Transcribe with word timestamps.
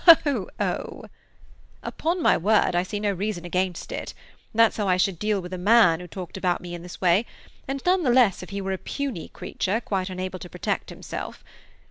"Oh! 0.25 0.49
Oh!" 0.59 1.03
"Upon 1.83 2.23
my 2.23 2.35
word, 2.35 2.75
I 2.75 2.81
see 2.81 2.99
no 2.99 3.11
reason 3.11 3.45
against 3.45 3.91
it! 3.91 4.15
That's 4.51 4.77
how 4.77 4.87
I 4.87 4.97
should 4.97 5.19
deal 5.19 5.39
with 5.39 5.53
a 5.53 5.59
man 5.59 5.99
who 5.99 6.07
talked 6.07 6.37
about 6.37 6.59
me 6.59 6.73
in 6.73 6.81
this 6.81 6.99
way, 6.99 7.27
and 7.67 7.83
none 7.85 8.01
the 8.01 8.09
less 8.09 8.41
if 8.41 8.49
he 8.49 8.61
were 8.61 8.73
a 8.73 8.79
puny 8.79 9.27
creature 9.27 9.79
quite 9.79 10.09
unable 10.09 10.39
to 10.39 10.49
protect 10.49 10.89
himself. 10.89 11.43